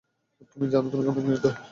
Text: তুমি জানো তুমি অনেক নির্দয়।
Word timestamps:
তুমি 0.51 0.65
জানো 0.69 0.87
তুমি 0.91 1.03
অনেক 1.03 1.25
নির্দয়। 1.25 1.55